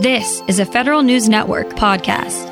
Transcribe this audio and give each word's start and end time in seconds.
This 0.00 0.42
is 0.48 0.58
a 0.60 0.64
Federal 0.64 1.02
News 1.02 1.28
Network 1.28 1.68
podcast. 1.74 2.48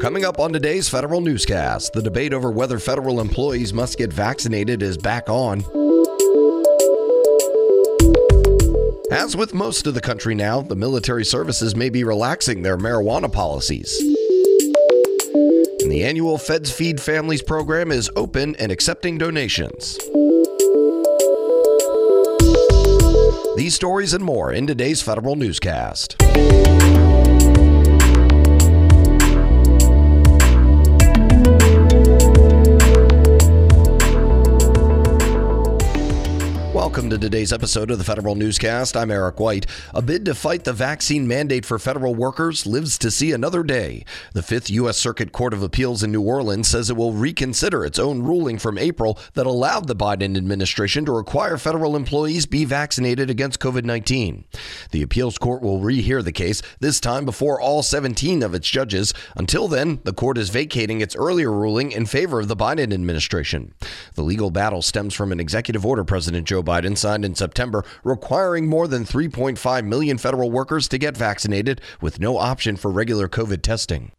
Coming 0.00 0.24
up 0.24 0.40
on 0.40 0.52
today's 0.52 0.88
federal 0.88 1.20
newscast, 1.20 1.92
the 1.92 2.02
debate 2.02 2.32
over 2.32 2.50
whether 2.50 2.80
federal 2.80 3.20
employees 3.20 3.72
must 3.72 3.98
get 3.98 4.12
vaccinated 4.12 4.82
is 4.82 4.98
back 4.98 5.28
on. 5.28 5.60
As 9.12 9.36
with 9.36 9.54
most 9.54 9.86
of 9.86 9.94
the 9.94 10.00
country 10.02 10.34
now, 10.34 10.60
the 10.60 10.74
military 10.74 11.24
services 11.24 11.76
may 11.76 11.88
be 11.88 12.02
relaxing 12.02 12.62
their 12.62 12.76
marijuana 12.76 13.32
policies. 13.32 13.96
And 15.34 15.92
the 15.92 16.04
annual 16.04 16.38
Feds 16.38 16.70
Feed 16.70 17.00
Families 17.00 17.42
program 17.42 17.92
is 17.92 18.10
open 18.16 18.56
and 18.56 18.72
accepting 18.72 19.18
donations. 19.18 19.98
These 23.56 23.74
stories 23.74 24.14
and 24.14 24.24
more 24.24 24.52
in 24.52 24.66
today's 24.66 25.02
federal 25.02 25.36
newscast. 25.36 26.16
Welcome 36.88 37.10
to 37.10 37.18
today's 37.18 37.52
episode 37.52 37.90
of 37.90 37.98
the 37.98 38.04
Federal 38.04 38.34
Newscast. 38.34 38.96
I'm 38.96 39.10
Eric 39.10 39.38
White. 39.38 39.66
A 39.92 40.00
bid 40.00 40.24
to 40.24 40.34
fight 40.34 40.64
the 40.64 40.72
vaccine 40.72 41.28
mandate 41.28 41.66
for 41.66 41.78
federal 41.78 42.14
workers 42.14 42.66
lives 42.66 42.96
to 42.98 43.10
see 43.10 43.30
another 43.30 43.62
day. 43.62 44.06
The 44.32 44.42
Fifth 44.42 44.70
U.S. 44.70 44.96
Circuit 44.96 45.30
Court 45.30 45.52
of 45.52 45.62
Appeals 45.62 46.02
in 46.02 46.10
New 46.10 46.22
Orleans 46.22 46.66
says 46.66 46.88
it 46.88 46.96
will 46.96 47.12
reconsider 47.12 47.84
its 47.84 47.98
own 47.98 48.22
ruling 48.22 48.58
from 48.58 48.78
April 48.78 49.18
that 49.34 49.44
allowed 49.44 49.86
the 49.86 49.94
Biden 49.94 50.34
administration 50.34 51.04
to 51.04 51.12
require 51.12 51.58
federal 51.58 51.94
employees 51.94 52.46
be 52.46 52.64
vaccinated 52.64 53.28
against 53.28 53.60
COVID 53.60 53.84
19. 53.84 54.46
The 54.90 55.02
appeals 55.02 55.36
court 55.36 55.60
will 55.60 55.80
rehear 55.80 56.24
the 56.24 56.32
case, 56.32 56.62
this 56.80 57.00
time 57.00 57.26
before 57.26 57.60
all 57.60 57.82
17 57.82 58.42
of 58.42 58.54
its 58.54 58.66
judges. 58.66 59.12
Until 59.36 59.68
then, 59.68 60.00
the 60.04 60.14
court 60.14 60.38
is 60.38 60.48
vacating 60.48 61.02
its 61.02 61.14
earlier 61.14 61.52
ruling 61.52 61.92
in 61.92 62.06
favor 62.06 62.40
of 62.40 62.48
the 62.48 62.56
Biden 62.56 62.94
administration. 62.94 63.74
The 64.14 64.22
legal 64.22 64.50
battle 64.50 64.80
stems 64.80 65.12
from 65.12 65.32
an 65.32 65.38
executive 65.38 65.84
order 65.84 66.02
President 66.02 66.46
Joe 66.46 66.62
Biden 66.62 66.77
signed 66.96 67.24
in 67.24 67.34
September 67.34 67.84
requiring 68.04 68.66
more 68.66 68.88
than 68.88 69.04
3.5 69.04 69.84
million 69.84 70.18
federal 70.18 70.50
workers 70.50 70.88
to 70.88 70.98
get 70.98 71.16
vaccinated 71.16 71.80
with 72.00 72.20
no 72.20 72.38
option 72.38 72.76
for 72.76 72.90
regular 72.90 73.28
COVID 73.28 73.62
testing. 73.62 74.12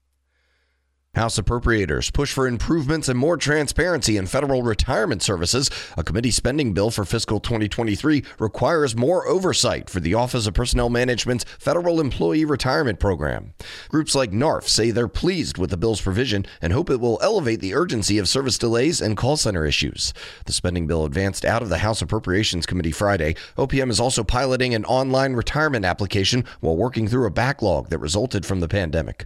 House 1.16 1.40
appropriators 1.40 2.14
push 2.14 2.32
for 2.32 2.48
improvements 2.48 3.10
and 3.10 3.18
more 3.20 3.36
transparency 3.36 4.16
in 4.16 4.28
federal 4.28 4.62
retirement 4.62 5.24
services. 5.24 5.70
A 5.98 6.04
committee 6.04 6.32
spending 6.32 6.72
bill 6.72 6.92
for 6.92 7.04
fiscal 7.04 7.40
2023 7.40 8.24
requires 8.38 8.96
more 8.96 9.28
oversight 9.28 9.90
for 9.90 10.00
the 10.00 10.14
Office 10.14 10.46
of 10.46 10.54
Personnel 10.54 10.90
Management's 10.90 11.46
Federal 11.58 12.00
Employee 12.00 12.46
Retirement 12.46 13.00
Program. 13.00 13.54
Groups 13.90 14.14
like 14.14 14.32
NARFE 14.32 14.70
say 14.70 14.92
they're 14.92 15.08
pleased 15.08 15.58
with 15.58 15.72
the 15.72 15.78
bill's 15.78 16.00
provision 16.00 16.46
and 16.62 16.74
hope 16.74 16.92
it 16.92 17.02
will 17.02 17.20
elevate 17.24 17.60
the 17.60 17.74
urgency 17.74 18.20
of 18.20 18.30
service 18.30 18.60
delays 18.60 19.02
and 19.02 19.18
call 19.18 19.36
center 19.36 19.66
issues. 19.66 20.14
The 20.46 20.54
spending 20.54 20.86
bill 20.86 21.06
advanced 21.06 21.44
out 21.44 21.64
of 21.64 21.70
the 21.70 21.80
House 21.80 22.04
Appropriations 22.04 22.68
Committee 22.68 22.92
Friday. 22.92 23.36
OPM 23.58 23.90
is 23.90 24.00
also 24.00 24.24
piloting 24.24 24.76
an 24.76 24.86
online 24.86 25.34
retirement 25.34 25.86
application 25.86 26.46
while 26.60 26.78
working 26.78 27.08
through 27.08 27.26
a 27.26 27.32
backlog 27.32 27.90
that 27.90 27.98
resulted 27.98 28.46
from 28.46 28.60
the 28.60 28.68
pandemic. 28.68 29.26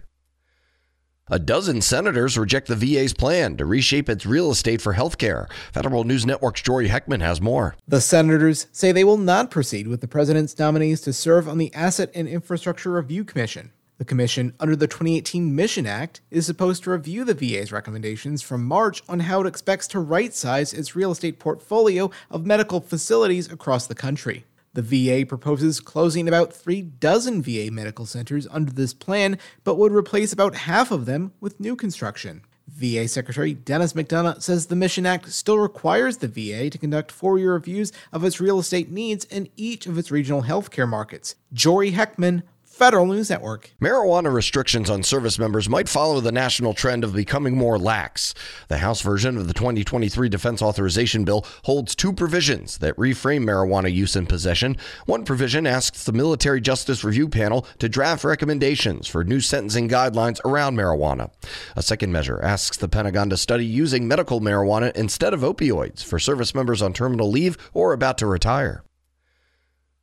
A 1.30 1.38
dozen 1.38 1.80
senators 1.80 2.36
reject 2.36 2.68
the 2.68 2.76
VA's 2.76 3.14
plan 3.14 3.56
to 3.56 3.64
reshape 3.64 4.10
its 4.10 4.26
real 4.26 4.50
estate 4.50 4.82
for 4.82 4.92
healthcare. 4.92 5.50
Federal 5.72 6.04
News 6.04 6.26
Network's 6.26 6.60
Jory 6.60 6.90
Heckman 6.90 7.22
has 7.22 7.40
more. 7.40 7.76
The 7.88 8.02
senators 8.02 8.66
say 8.72 8.92
they 8.92 9.04
will 9.04 9.16
not 9.16 9.50
proceed 9.50 9.88
with 9.88 10.02
the 10.02 10.06
president's 10.06 10.58
nominees 10.58 11.00
to 11.00 11.14
serve 11.14 11.48
on 11.48 11.56
the 11.56 11.72
Asset 11.72 12.10
and 12.14 12.28
Infrastructure 12.28 12.92
Review 12.92 13.24
Commission. 13.24 13.72
The 13.96 14.04
commission, 14.04 14.52
under 14.60 14.76
the 14.76 14.86
2018 14.86 15.56
Mission 15.56 15.86
Act, 15.86 16.20
is 16.30 16.44
supposed 16.44 16.84
to 16.84 16.90
review 16.90 17.24
the 17.24 17.32
VA's 17.32 17.72
recommendations 17.72 18.42
from 18.42 18.62
March 18.62 19.02
on 19.08 19.20
how 19.20 19.40
it 19.40 19.46
expects 19.46 19.88
to 19.88 20.00
right 20.00 20.34
size 20.34 20.74
its 20.74 20.94
real 20.94 21.12
estate 21.12 21.38
portfolio 21.38 22.10
of 22.30 22.44
medical 22.44 22.82
facilities 22.82 23.50
across 23.50 23.86
the 23.86 23.94
country. 23.94 24.44
The 24.74 24.82
VA 24.82 25.24
proposes 25.24 25.78
closing 25.78 26.26
about 26.26 26.52
three 26.52 26.82
dozen 26.82 27.42
VA 27.42 27.70
medical 27.70 28.06
centers 28.06 28.48
under 28.50 28.72
this 28.72 28.92
plan, 28.92 29.38
but 29.62 29.78
would 29.78 29.92
replace 29.92 30.32
about 30.32 30.54
half 30.54 30.90
of 30.90 31.06
them 31.06 31.32
with 31.40 31.60
new 31.60 31.76
construction. 31.76 32.42
VA 32.66 33.06
Secretary 33.06 33.54
Dennis 33.54 33.92
McDonough 33.92 34.42
says 34.42 34.66
the 34.66 34.74
Mission 34.74 35.06
Act 35.06 35.30
still 35.30 35.58
requires 35.58 36.16
the 36.16 36.26
VA 36.26 36.70
to 36.70 36.78
conduct 36.78 37.12
four 37.12 37.38
year 37.38 37.52
reviews 37.52 37.92
of 38.12 38.24
its 38.24 38.40
real 38.40 38.58
estate 38.58 38.90
needs 38.90 39.24
in 39.26 39.48
each 39.56 39.86
of 39.86 39.96
its 39.96 40.10
regional 40.10 40.42
healthcare 40.42 40.88
markets. 40.88 41.36
Jory 41.52 41.92
Heckman, 41.92 42.42
Federal 42.74 43.06
News 43.06 43.30
Network. 43.30 43.70
Marijuana 43.80 44.34
restrictions 44.34 44.90
on 44.90 45.04
service 45.04 45.38
members 45.38 45.68
might 45.68 45.88
follow 45.88 46.20
the 46.20 46.32
national 46.32 46.74
trend 46.74 47.04
of 47.04 47.14
becoming 47.14 47.56
more 47.56 47.78
lax. 47.78 48.34
The 48.66 48.78
House 48.78 49.00
version 49.00 49.36
of 49.36 49.46
the 49.46 49.54
2023 49.54 50.28
Defense 50.28 50.60
Authorization 50.60 51.24
Bill 51.24 51.46
holds 51.62 51.94
two 51.94 52.12
provisions 52.12 52.78
that 52.78 52.96
reframe 52.96 53.44
marijuana 53.44 53.94
use 53.94 54.16
and 54.16 54.28
possession. 54.28 54.76
One 55.06 55.24
provision 55.24 55.68
asks 55.68 56.02
the 56.02 56.12
Military 56.12 56.60
Justice 56.60 57.04
Review 57.04 57.28
Panel 57.28 57.64
to 57.78 57.88
draft 57.88 58.24
recommendations 58.24 59.06
for 59.06 59.22
new 59.22 59.40
sentencing 59.40 59.88
guidelines 59.88 60.44
around 60.44 60.76
marijuana. 60.76 61.30
A 61.76 61.82
second 61.82 62.10
measure 62.10 62.42
asks 62.42 62.76
the 62.76 62.88
Pentagon 62.88 63.30
to 63.30 63.36
study 63.36 63.64
using 63.64 64.08
medical 64.08 64.40
marijuana 64.40 64.90
instead 64.96 65.32
of 65.32 65.42
opioids 65.42 66.02
for 66.02 66.18
service 66.18 66.56
members 66.56 66.82
on 66.82 66.92
terminal 66.92 67.30
leave 67.30 67.56
or 67.72 67.92
about 67.92 68.18
to 68.18 68.26
retire. 68.26 68.82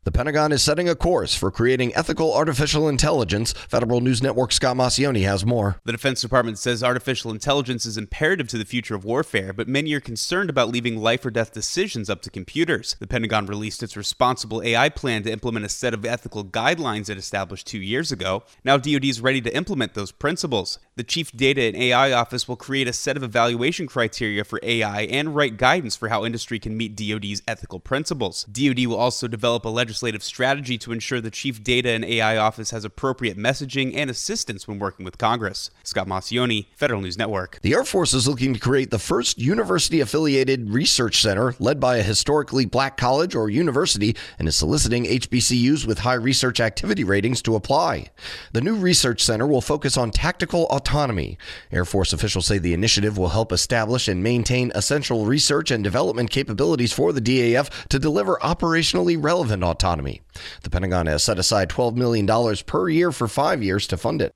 The 0.03 0.11
Pentagon 0.11 0.51
is 0.51 0.63
setting 0.63 0.89
a 0.89 0.95
course 0.95 1.35
for 1.35 1.51
creating 1.51 1.93
ethical 1.93 2.33
artificial 2.33 2.89
intelligence. 2.89 3.53
Federal 3.53 4.01
News 4.01 4.23
Network 4.23 4.51
Scott 4.51 4.75
Maucione 4.75 5.21
has 5.25 5.45
more. 5.45 5.79
The 5.85 5.91
Defense 5.91 6.21
Department 6.21 6.57
says 6.57 6.83
artificial 6.83 7.29
intelligence 7.29 7.85
is 7.85 7.97
imperative 7.97 8.47
to 8.47 8.57
the 8.57 8.65
future 8.65 8.95
of 8.95 9.05
warfare, 9.05 9.53
but 9.53 9.67
many 9.67 9.93
are 9.93 9.99
concerned 9.99 10.49
about 10.49 10.69
leaving 10.69 10.97
life 10.97 11.23
or 11.23 11.29
death 11.29 11.53
decisions 11.53 12.09
up 12.09 12.23
to 12.23 12.31
computers. 12.31 12.95
The 12.99 13.05
Pentagon 13.05 13.45
released 13.45 13.83
its 13.83 13.95
responsible 13.95 14.63
AI 14.63 14.89
plan 14.89 15.21
to 15.21 15.31
implement 15.31 15.67
a 15.67 15.69
set 15.69 15.93
of 15.93 16.03
ethical 16.03 16.43
guidelines 16.45 17.07
it 17.07 17.19
established 17.19 17.67
two 17.67 17.77
years 17.77 18.11
ago. 18.11 18.41
Now 18.63 18.77
DoD 18.77 19.05
is 19.05 19.21
ready 19.21 19.41
to 19.41 19.55
implement 19.55 19.93
those 19.93 20.11
principles. 20.11 20.79
The 20.95 21.03
Chief 21.03 21.31
Data 21.31 21.61
and 21.61 21.77
AI 21.77 22.11
Office 22.11 22.47
will 22.47 22.55
create 22.55 22.87
a 22.87 22.93
set 22.93 23.17
of 23.17 23.23
evaluation 23.23 23.85
criteria 23.85 24.45
for 24.45 24.59
AI 24.63 25.01
and 25.03 25.35
write 25.35 25.57
guidance 25.57 25.95
for 25.95 26.09
how 26.09 26.25
industry 26.25 26.57
can 26.57 26.75
meet 26.75 26.95
DoD's 26.95 27.43
ethical 27.47 27.79
principles. 27.79 28.45
DoD 28.45 28.87
will 28.87 28.97
also 28.97 29.27
develop 29.27 29.63
a 29.63 29.69
legislative 29.91 30.23
strategy 30.23 30.77
to 30.77 30.93
ensure 30.93 31.19
the 31.19 31.29
Chief 31.29 31.61
Data 31.61 31.89
and 31.89 32.05
AI 32.05 32.37
Office 32.37 32.71
has 32.71 32.85
appropriate 32.85 33.37
messaging 33.37 33.93
and 33.93 34.09
assistance 34.09 34.65
when 34.65 34.79
working 34.79 35.03
with 35.03 35.17
Congress. 35.17 35.69
Scott 35.83 36.07
Maucione, 36.07 36.67
Federal 36.77 37.01
News 37.01 37.17
Network. 37.17 37.59
The 37.61 37.73
Air 37.73 37.83
Force 37.83 38.13
is 38.13 38.25
looking 38.25 38.53
to 38.53 38.59
create 38.59 38.89
the 38.89 38.97
first 38.97 39.37
university 39.37 39.99
affiliated 39.99 40.69
research 40.69 41.21
center 41.21 41.55
led 41.59 41.81
by 41.81 41.97
a 41.97 42.03
historically 42.03 42.65
black 42.65 42.95
college 42.95 43.35
or 43.35 43.49
university 43.49 44.15
and 44.39 44.47
is 44.47 44.55
soliciting 44.55 45.03
HBCUs 45.03 45.85
with 45.85 45.99
high 45.99 46.13
research 46.13 46.61
activity 46.61 47.03
ratings 47.03 47.41
to 47.41 47.55
apply. 47.55 48.11
The 48.53 48.61
new 48.61 48.75
research 48.75 49.21
center 49.21 49.45
will 49.45 49.59
focus 49.59 49.97
on 49.97 50.11
tactical 50.11 50.67
autonomy. 50.67 51.37
Air 51.69 51.83
Force 51.83 52.13
officials 52.13 52.45
say 52.45 52.59
the 52.59 52.73
initiative 52.73 53.17
will 53.17 53.29
help 53.29 53.51
establish 53.51 54.07
and 54.07 54.23
maintain 54.23 54.71
essential 54.73 55.25
research 55.25 55.69
and 55.69 55.83
development 55.83 56.29
capabilities 56.31 56.93
for 56.93 57.11
the 57.11 57.19
DAF 57.19 57.87
to 57.89 57.99
deliver 57.99 58.37
operationally 58.37 59.21
relevant 59.21 59.65
autonomy. 59.65 59.80
The 59.81 60.69
Pentagon 60.69 61.07
has 61.07 61.23
set 61.23 61.39
aside 61.39 61.69
$12 61.69 61.95
million 61.95 62.27
per 62.65 62.89
year 62.89 63.11
for 63.11 63.27
five 63.27 63.63
years 63.63 63.87
to 63.87 63.97
fund 63.97 64.21
it. 64.21 64.33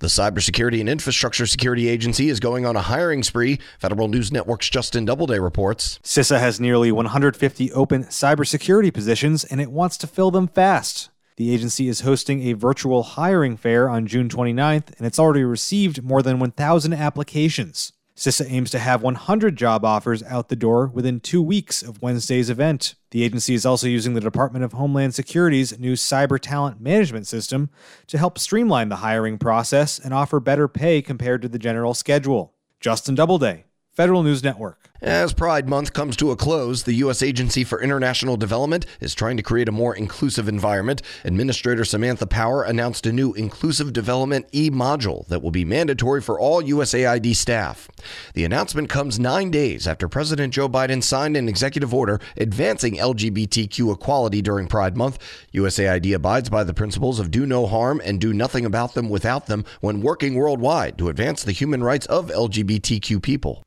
The 0.00 0.06
Cybersecurity 0.06 0.78
and 0.78 0.88
Infrastructure 0.88 1.44
Security 1.44 1.88
Agency 1.88 2.28
is 2.28 2.38
going 2.38 2.64
on 2.64 2.76
a 2.76 2.82
hiring 2.82 3.24
spree. 3.24 3.58
Federal 3.80 4.06
News 4.06 4.30
Network's 4.30 4.70
Justin 4.70 5.04
Doubleday 5.04 5.40
reports. 5.40 5.98
CISA 6.04 6.38
has 6.38 6.60
nearly 6.60 6.92
150 6.92 7.72
open 7.72 8.04
cybersecurity 8.04 8.94
positions 8.94 9.42
and 9.42 9.60
it 9.60 9.72
wants 9.72 9.96
to 9.98 10.06
fill 10.06 10.30
them 10.30 10.46
fast. 10.46 11.10
The 11.36 11.52
agency 11.52 11.88
is 11.88 12.00
hosting 12.00 12.42
a 12.42 12.52
virtual 12.52 13.02
hiring 13.02 13.56
fair 13.56 13.88
on 13.88 14.08
June 14.08 14.28
29th, 14.28 14.96
and 14.98 15.06
it's 15.06 15.20
already 15.20 15.44
received 15.44 16.02
more 16.02 16.20
than 16.20 16.40
1,000 16.40 16.92
applications. 16.92 17.92
CISA 18.18 18.50
aims 18.50 18.72
to 18.72 18.80
have 18.80 19.00
100 19.00 19.54
job 19.54 19.84
offers 19.84 20.24
out 20.24 20.48
the 20.48 20.56
door 20.56 20.88
within 20.88 21.20
two 21.20 21.40
weeks 21.40 21.84
of 21.84 22.02
Wednesday's 22.02 22.50
event. 22.50 22.96
The 23.12 23.22
agency 23.22 23.54
is 23.54 23.64
also 23.64 23.86
using 23.86 24.14
the 24.14 24.20
Department 24.20 24.64
of 24.64 24.72
Homeland 24.72 25.14
Security's 25.14 25.78
new 25.78 25.92
cyber 25.92 26.40
talent 26.40 26.80
management 26.80 27.28
system 27.28 27.70
to 28.08 28.18
help 28.18 28.36
streamline 28.36 28.88
the 28.88 28.96
hiring 28.96 29.38
process 29.38 30.00
and 30.00 30.12
offer 30.12 30.40
better 30.40 30.66
pay 30.66 31.00
compared 31.00 31.42
to 31.42 31.48
the 31.48 31.60
general 31.60 31.94
schedule. 31.94 32.54
Justin 32.80 33.14
Doubleday, 33.14 33.66
Federal 33.98 34.22
News 34.22 34.44
Network. 34.44 34.88
As 35.02 35.32
Pride 35.32 35.68
Month 35.68 35.92
comes 35.92 36.16
to 36.18 36.30
a 36.30 36.36
close, 36.36 36.84
the 36.84 36.92
U.S. 36.94 37.20
Agency 37.20 37.64
for 37.64 37.82
International 37.82 38.36
Development 38.36 38.86
is 39.00 39.12
trying 39.12 39.36
to 39.36 39.42
create 39.42 39.68
a 39.68 39.72
more 39.72 39.92
inclusive 39.92 40.46
environment. 40.48 41.02
Administrator 41.24 41.84
Samantha 41.84 42.24
Power 42.24 42.62
announced 42.62 43.06
a 43.06 43.12
new 43.12 43.32
Inclusive 43.32 43.92
Development 43.92 44.46
e 44.52 44.70
module 44.70 45.26
that 45.26 45.42
will 45.42 45.50
be 45.50 45.64
mandatory 45.64 46.20
for 46.20 46.38
all 46.38 46.62
USAID 46.62 47.34
staff. 47.34 47.88
The 48.34 48.44
announcement 48.44 48.88
comes 48.88 49.18
nine 49.18 49.50
days 49.50 49.88
after 49.88 50.06
President 50.06 50.54
Joe 50.54 50.68
Biden 50.68 51.02
signed 51.02 51.36
an 51.36 51.48
executive 51.48 51.92
order 51.92 52.20
advancing 52.36 52.98
LGBTQ 52.98 53.92
equality 53.92 54.42
during 54.42 54.68
Pride 54.68 54.96
Month. 54.96 55.18
USAID 55.52 56.14
abides 56.14 56.50
by 56.50 56.62
the 56.62 56.72
principles 56.72 57.18
of 57.18 57.32
do 57.32 57.46
no 57.46 57.66
harm 57.66 58.00
and 58.04 58.20
do 58.20 58.32
nothing 58.32 58.64
about 58.64 58.94
them 58.94 59.08
without 59.08 59.46
them 59.46 59.64
when 59.80 60.02
working 60.02 60.36
worldwide 60.36 60.96
to 60.98 61.08
advance 61.08 61.42
the 61.42 61.50
human 61.50 61.82
rights 61.82 62.06
of 62.06 62.28
LGBTQ 62.28 63.20
people. 63.20 63.64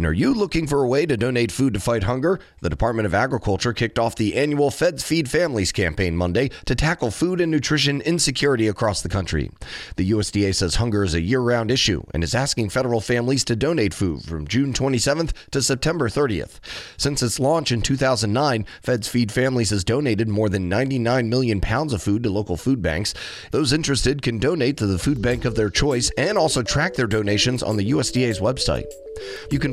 And 0.00 0.06
are 0.06 0.14
you 0.14 0.32
looking 0.32 0.66
for 0.66 0.82
a 0.82 0.88
way 0.88 1.04
to 1.04 1.14
donate 1.14 1.52
food 1.52 1.74
to 1.74 1.78
fight 1.78 2.04
hunger? 2.04 2.40
The 2.62 2.70
Department 2.70 3.04
of 3.04 3.12
Agriculture 3.12 3.74
kicked 3.74 3.98
off 3.98 4.16
the 4.16 4.34
annual 4.34 4.70
Feds 4.70 5.04
Feed 5.04 5.28
Families 5.28 5.72
campaign 5.72 6.16
Monday 6.16 6.48
to 6.64 6.74
tackle 6.74 7.10
food 7.10 7.38
and 7.38 7.52
nutrition 7.52 8.00
insecurity 8.00 8.66
across 8.66 9.02
the 9.02 9.10
country. 9.10 9.50
The 9.96 10.10
USDA 10.12 10.54
says 10.54 10.76
hunger 10.76 11.04
is 11.04 11.12
a 11.12 11.20
year 11.20 11.40
round 11.40 11.70
issue 11.70 12.02
and 12.14 12.24
is 12.24 12.34
asking 12.34 12.70
federal 12.70 13.02
families 13.02 13.44
to 13.44 13.54
donate 13.54 13.92
food 13.92 14.22
from 14.22 14.48
June 14.48 14.72
27th 14.72 15.34
to 15.50 15.60
September 15.60 16.08
30th. 16.08 16.60
Since 16.96 17.22
its 17.22 17.38
launch 17.38 17.70
in 17.70 17.82
2009, 17.82 18.64
Feds 18.82 19.06
Feed 19.06 19.30
Families 19.30 19.68
has 19.68 19.84
donated 19.84 20.28
more 20.28 20.48
than 20.48 20.70
99 20.70 21.28
million 21.28 21.60
pounds 21.60 21.92
of 21.92 22.02
food 22.02 22.22
to 22.22 22.30
local 22.30 22.56
food 22.56 22.80
banks. 22.80 23.12
Those 23.50 23.74
interested 23.74 24.22
can 24.22 24.38
donate 24.38 24.78
to 24.78 24.86
the 24.86 24.98
food 24.98 25.20
bank 25.20 25.44
of 25.44 25.56
their 25.56 25.68
choice 25.68 26.10
and 26.16 26.38
also 26.38 26.62
track 26.62 26.94
their 26.94 27.06
donations 27.06 27.62
on 27.62 27.76
the 27.76 27.90
USDA's 27.90 28.40
website. 28.40 28.86
You 29.50 29.58
can 29.58 29.72